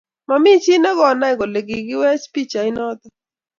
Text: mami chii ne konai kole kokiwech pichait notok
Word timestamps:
mami 0.29 0.51
chii 0.63 0.81
ne 0.81 0.91
konai 0.97 1.35
kole 1.39 1.59
kokiwech 1.67 2.25
pichait 2.33 2.73
notok 2.75 3.13